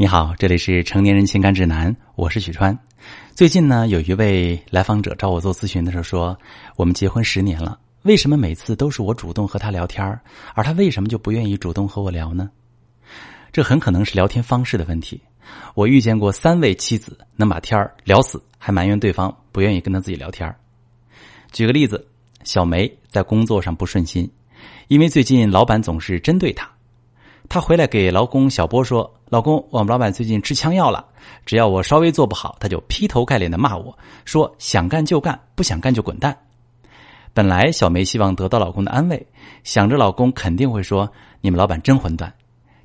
[0.00, 2.74] 你好，这里是成年人情感指南，我是许川。
[3.34, 6.38] 最近呢，有一位来访者找我做咨询的时候说，
[6.76, 10.18] 我们结婚十年了，为什么每次都是我主动和他聊天
[10.54, 12.48] 而他为什么就不愿意主动和我聊呢？
[13.52, 15.20] 这很可能是聊天方式的问题。
[15.74, 20.50] 我遇见过三位妻子能把天儿聊死，还埋怨对方不愿意跟他自己聊天
[21.52, 22.08] 举个例子，
[22.42, 24.26] 小梅在工作上不顺心，
[24.88, 26.66] 因为最近老板总是针对她。
[27.50, 31.04] 她回来给老公小波说：“老公，我们老板最近吃枪药了，
[31.44, 36.38] 只要我稍微做不好，他就劈头盖脸的骂我，说想干就干，不想干就滚蛋。”
[37.34, 39.26] 本来小梅希望得到老公的安慰，
[39.64, 41.10] 想着老公肯定会说
[41.42, 42.32] ：“你们老板真混蛋。”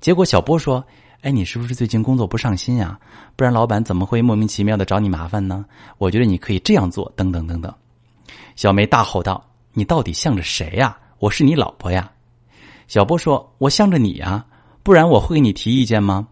[0.00, 0.82] 结果小波说
[1.20, 2.98] ：“哎，你是不是最近工作不上心呀？
[3.36, 5.66] 不然老板怎么会莫名其妙的找你麻烦呢？
[5.98, 7.70] 我觉得你可以这样做，等等等等。”
[8.56, 9.44] 小梅大吼道
[9.74, 10.96] ：“你到底向着谁呀？
[11.18, 12.10] 我是你老婆呀！”
[12.88, 14.42] 小波说：“我向着你呀。”
[14.84, 16.28] 不然我会给你提意见吗？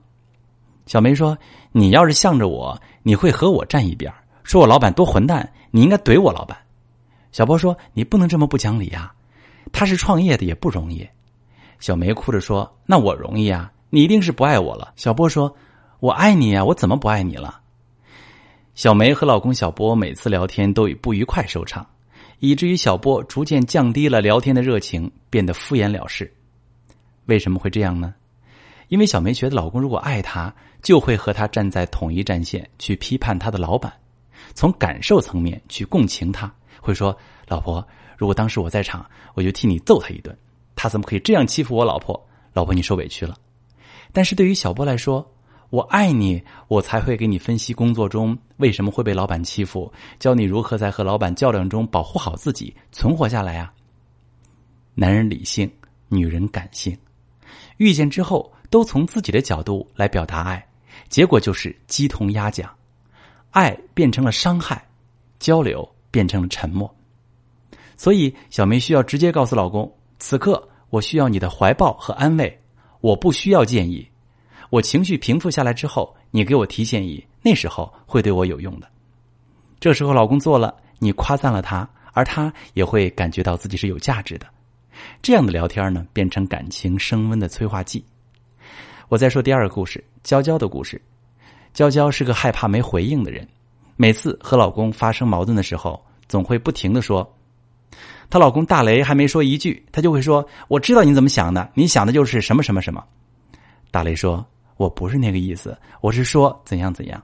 [0.85, 1.37] 小梅说
[1.73, 4.13] ：“你要是向着我，你会和我站一边，
[4.45, 6.59] 说我老板多混蛋，你应该怼我老板。”
[7.33, 9.11] 小波说：“你不能这么不讲理呀，
[9.73, 11.09] 他是创业的也不容易。”
[11.81, 15.57] 小梅哭着说：“那我容易啊，你一定是不爱我了。”小波说
[16.01, 17.59] ：“我爱你啊，我怎么不爱你了？”
[18.75, 21.87] 小梅和老公小波每次聊天都以不愉快收场，
[22.41, 26.31] 以至于小波逐渐降低了聊天的热情，变得敷衍了事。
[27.27, 28.13] 为什么会这样呢？
[28.93, 33.91] 因为小梅觉得老公如果爱她，就会和她站在统一战线去批判她的老板，
[34.53, 37.17] 从感受层面去共情她，会说
[37.49, 37.83] ：“老婆，
[38.19, 40.37] 如果当时我在场，我就替你揍他一顿。
[40.77, 42.23] 他怎么可以这样欺负我老婆？
[42.53, 43.35] 老婆，你受委屈了。”
[44.13, 45.27] 但是对于小波来说，
[45.71, 53.73] 我爱你，我才会给你分析工作中为什么会被老板欺负，教你如何在和老板较量中保护好自己，存活下来啊。
[54.95, 55.73] 男人理性，
[56.11, 56.95] 女人感性，
[57.79, 58.53] 遇见之后。
[58.73, 60.67] 都从自己的角度来表达爱，
[61.11, 62.75] 结果就是鸡同鸭讲，
[63.51, 64.83] 爱变成了伤害，
[65.39, 66.93] 交流变成了沉默。
[67.99, 72.59] 所以小梅需要直接告诉老公：此刻我需要你的怀抱和安慰，
[73.03, 74.09] 我不需要建议。
[74.71, 78.89] 我情绪平复下来之后，你给我提建议，那时候会对我有用的。
[79.79, 84.47] 这时候老公做了，你夸赞了他，而他也会感觉到自己是有价值的。
[85.21, 88.03] 这样的聊天呢，变成感情升温的催化剂。
[89.13, 90.99] 我再说第二个故事，娇娇的故事。
[91.75, 93.47] 娇娇是个害怕没回应的人，
[93.95, 97.31] 每次和老公发生矛盾的时候，总会不停的说。
[98.31, 103.05] 她老公大雷还没说一句，她就会说：“我知道你怎么想的，你想的就是什么什么什么。”
[103.93, 104.43] 大雷说
[104.79, 107.23] ：“我不是那个意思，我是说怎样怎样。”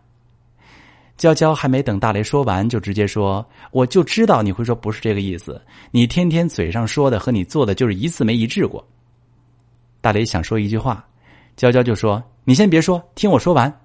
[1.16, 5.58] 娇娇还没等大雷说完，就直接说：“我就知道你会说不是这个意思，
[5.90, 8.86] 你天天嘴上说的和你做的就是一次没一致过。”
[10.02, 11.02] 大雷想说一句话。
[11.58, 13.80] 娇娇就说：“你先别说，听我说完。”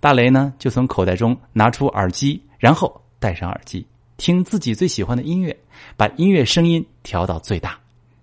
[0.00, 3.86] 大雷呢，就从口袋中拿出耳机，然后戴上耳机，
[4.18, 5.58] 听自己最喜欢的音乐，
[5.96, 7.78] 把音乐声音调到最大。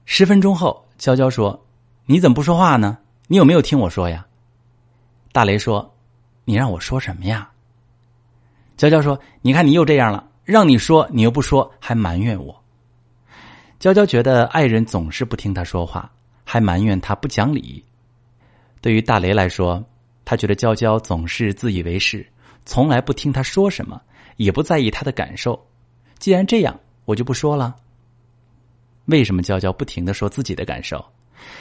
[0.06, 1.60] 十分钟后，娇娇说
[2.06, 3.00] ：“你怎么不说话呢？
[3.26, 4.24] 你有没有听我说呀？”
[5.34, 5.92] 大雷说
[6.46, 7.50] ：“你让我说什么呀？”
[8.78, 12.56] 娇娇说：“你看你又这样了，让你说你又不说，还埋怨我。”
[13.80, 16.12] 娇娇觉得爱人总是不听她说话，
[16.44, 17.84] 还埋怨她不讲理。
[18.82, 19.84] 对于大雷来说，
[20.24, 22.26] 他觉得娇娇总是自以为是，
[22.66, 24.02] 从来不听他说什么，
[24.38, 25.60] 也不在意他的感受。
[26.20, 27.76] 既然这样，我就不说了。
[29.06, 31.04] 为什么娇娇不停的说自己的感受？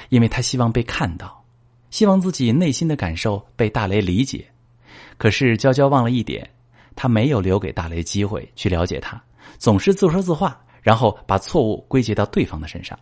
[0.09, 1.45] 因为他希望被看到，
[1.91, 4.45] 希望自己内心的感受被大雷理解。
[5.17, 6.49] 可是娇娇忘了一点，
[6.97, 9.23] 她没有留给大雷机会去了解他，
[9.59, 12.99] 总是自说自话，然后把错误归结到对方的身上。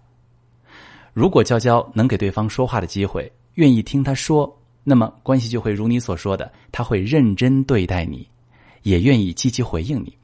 [1.13, 8.29] 如果娇娇能给对方说话的机会，愿意听他说，那么关系就会如你所说的，他会认真对待你，
[8.83, 10.17] 也愿意积极回应你。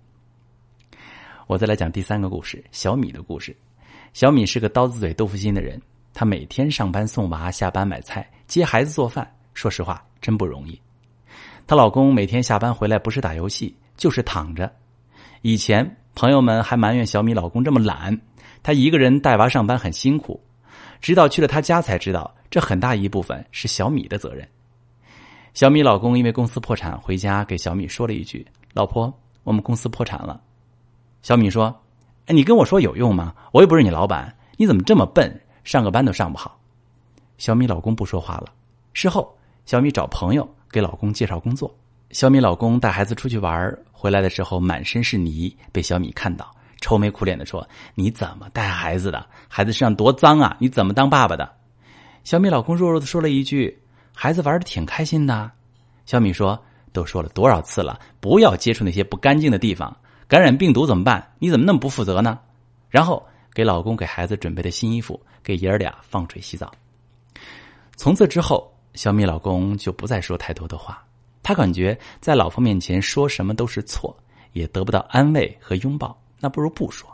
[1.46, 3.56] 我再来讲第三个故事，小米的故事。
[4.12, 5.80] 小米是个刀子嘴豆腐心的人，
[6.12, 10.80] 她每天上班送娃，下班买菜，接孩子做饭，说实话真不容易。
[11.66, 14.72] 她老公每天下班回来不是打游戏就是躺着。
[15.42, 18.20] 以前朋友们还埋怨小米老公这么懒，
[18.62, 20.40] 她一个人带娃上班很辛苦。
[21.00, 24.46] 直到去了他家才知道，这很大一部分是小米的责任。
[25.54, 29.12] 小米老公因为公司破产回家，给小米说了一句：“老婆，
[29.42, 30.40] 我们公司破产了。”
[31.22, 31.74] 小米说
[32.26, 33.34] ：“哎，你跟我说有用吗？
[33.52, 36.58] 我又不是你老板，你怎么这么笨，上个班都上不好？”
[37.36, 38.52] 小米老公不说话了。
[38.92, 39.36] 事后，
[39.66, 41.74] 小米找朋友给老公介绍工作。
[42.10, 46.54] 小米老公带孩子出去玩，回来的时候满身是泥，被小米看到。
[46.80, 49.26] 愁眉苦脸的说：“你怎么带孩子的？
[49.48, 50.56] 孩子身上多脏啊！
[50.58, 51.50] 你怎么当爸爸的？”
[52.24, 53.80] 小米老公弱弱的说了一句
[54.14, 55.50] ：“孩子玩的挺开心的。”
[56.06, 56.60] 小米说
[56.92, 59.94] ：“都说了多少次了，不要接触那些不干净的地方，
[60.26, 61.32] 感染病毒怎么办？
[61.38, 62.38] 你怎么那么不负责呢？”
[62.88, 66.70] 然后给老公给孩子准备的新衣服，给爷儿俩放水洗澡。
[67.94, 71.04] 从此之后，小米老公就不再说太多的话。
[71.42, 74.14] 他感觉在老婆面前说什么都是错，
[74.52, 77.08] 也得不到安慰和拥抱，那不如不说。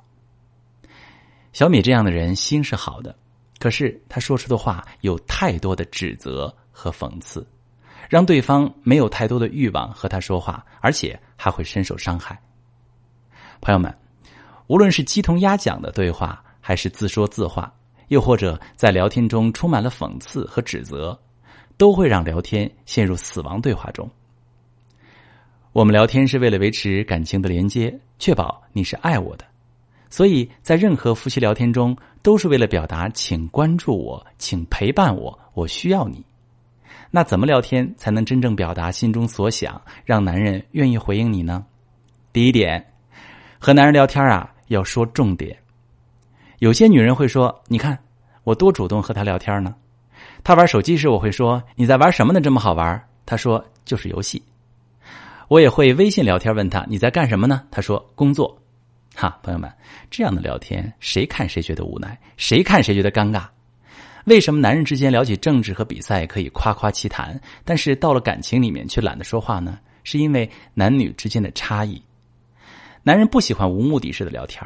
[1.53, 3.15] 小米这样的人心是好的，
[3.59, 7.47] 可是他说出的话有太多的指责和讽刺，
[8.09, 12.41] 让对方没有太多的欲望和他说话，而且还会深受伤害。
[13.61, 13.95] 朋友们，
[14.69, 17.73] 无论是鸡同鸭讲的对话，还是自说自话，
[18.09, 21.19] 又或者在聊天中充满了讽刺和指责。
[21.79, 24.11] 都会让聊天陷入死亡对话中。
[25.77, 29.45] 我们聊天是为了维持感情的连接，确保你是爱我的，
[30.09, 36.25] 所以在任何夫妻聊天中，都是为了表达请关注我，请陪伴我，我需要你。
[37.11, 41.63] 那怎么聊天才能真正表达心中所想，让男人愿意回应你呢？
[42.33, 42.83] 第一点，
[43.59, 45.55] 和男人聊天啊，要说重点。
[46.61, 47.99] 有些女人会说：“你看，
[48.45, 49.75] 我多主动和他聊天呢。”
[50.43, 52.41] 他玩手机时，我会说：“你在玩什么呢？
[52.41, 54.43] 这么好玩？”他说：“就是游戏。”
[55.49, 58.57] 我也会微信聊天问他：“你在干什么呢？”他说：“工作。”
[59.15, 59.73] 哈，朋友们，
[60.11, 63.47] 这样的聊天，谁看谁觉得无奈，谁看谁觉得尴尬。
[64.25, 69.79] 为什么男人之间聊起政治和比赛可以夸夸其谈，但是到了感情里面却懒得说话呢？
[70.05, 72.01] 是因为男女之间的差异。
[73.03, 74.63] 男人不喜欢无目的式的聊天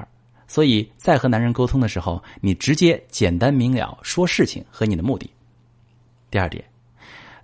[0.49, 5.31] 所以在和男人沟通的时候，你直接简单明了说事情和你的目的。
[6.31, 6.65] 第二点，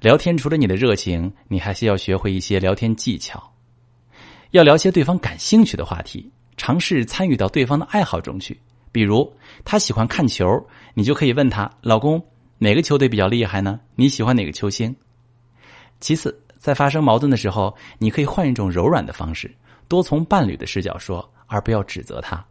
[0.06, 3.42] 聊天除了你的热情，你还需要学会一些聊天技巧。
[4.52, 8.56] 要聊些对方感兴趣的话题，尝试参与到对方的爱好中去。
[8.92, 9.28] 比如
[9.64, 10.46] 他喜欢看球，
[10.94, 12.24] 你就可以问他：“老公，
[12.58, 13.80] 哪个球队比较厉害呢？
[13.96, 14.94] 你喜欢哪个球星？”
[15.98, 19.52] 其次，在发生矛盾的时候，你可以换一种柔软的方式，
[19.88, 22.46] 多从伴侣的视角说，而不要指责他。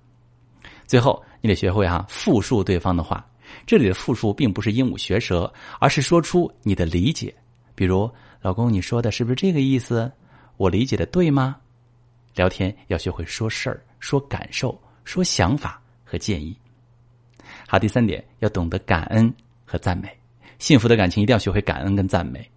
[0.86, 3.26] 最后，你得学会哈复述对方的话。
[3.66, 5.50] 这里的复述并不是鹦鹉学舌，
[5.80, 7.34] 而是说出你的理解。
[7.76, 8.10] 比如，
[8.42, 10.12] 老公，你说的是不是这个意思？
[10.58, 11.58] 我理解的对吗？
[12.34, 16.58] 聊天要学会说事儿、说感受、说想法和建议。
[17.68, 19.32] 好，第三点要懂得感恩
[19.66, 20.10] 和赞美。
[20.58, 22.50] 幸福的感情一定要学会感恩跟赞美。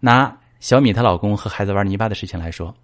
[0.00, 2.74] 拿小米她老公和孩子玩泥巴的事情来说。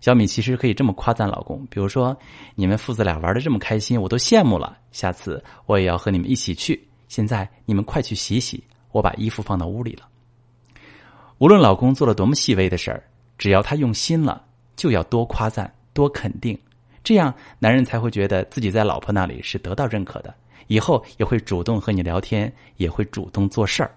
[0.00, 2.16] 小米其实可以这么夸赞老公，比如说
[2.54, 4.76] 你们父子俩玩的这么开心，我都羡慕了。
[4.90, 6.88] 下次我也要和你们一起去。
[7.08, 10.08] 现在你们快去洗洗，我把衣服放到屋里了。
[11.42, 13.02] 无论老公做了多么细微的事儿，
[13.36, 14.44] 只要他用心了，
[14.76, 16.56] 就要多夸赞、多肯定，
[17.02, 20.32] 这样男人才会觉得自己在老婆那里是得到认可的，
[20.68, 23.92] 以后也会主动和你聊天，也会主动做事儿。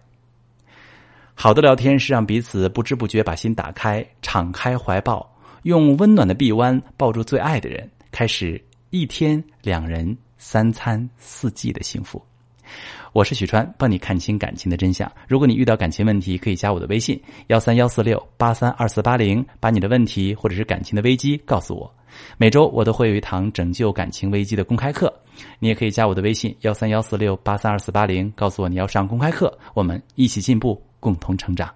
[1.36, 5.31] 好的聊天是让彼此不知不觉把心打开，敞开怀抱。
[5.62, 8.59] 用温暖的臂弯抱住最爱的人，开始
[8.89, 12.19] 一天两人三餐四季的幸福。
[13.13, 15.12] 我是许川，帮你看清感情的真相。
[15.27, 21.94] 如果你遇到感情问题，可以加我的微信幺三幺四六八三二四八零，把你的问题或者是感情的危机告诉我。
[22.38, 25.13] 每周我都会有一堂拯救感情危机的公开课，
[25.59, 31.75] 你也可以加我的微信幺三幺四六八三二四八零，告诉我你要上公开课，我们一起进步，共同成长。